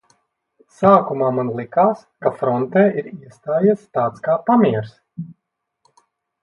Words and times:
Sākumā 0.77 1.27
man 1.39 1.51
likās, 1.59 2.01
ka 2.25 2.31
frontē 2.39 2.85
ir 3.03 3.13
iestājies 3.13 3.87
tāds 4.01 4.27
kā 4.31 4.41
pamiers. 4.51 4.93